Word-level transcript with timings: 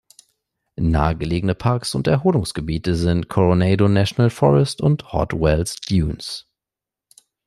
Nahe 0.79 1.15
gelegene 1.15 1.53
Parks 1.53 1.93
und 1.93 2.07
Erholungsgebiete 2.07 2.95
sind 2.95 3.29
Coronado 3.29 3.87
National 3.87 4.31
Forest 4.31 4.81
und 4.81 5.13
Hot 5.13 5.31
Wells 5.33 5.75
Dunes. 5.75 6.47